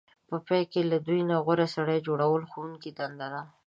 [0.29, 3.41] په پای کې له دوی نه غوره سړی جوړول د ښوونکو دنده ده.